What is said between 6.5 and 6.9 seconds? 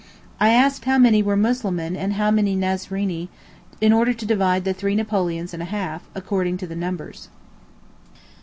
to the